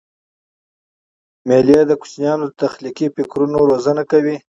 [1.47, 3.39] مېلې د کوچنيانو د تخلیقي فکر
[3.71, 4.37] روزنه کوي.